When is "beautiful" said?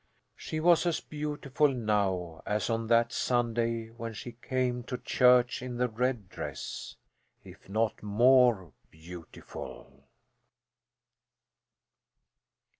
0.99-1.67, 8.89-10.07